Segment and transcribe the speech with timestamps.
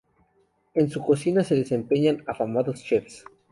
[0.73, 3.23] En su cocina se desempeñan afamados chefs.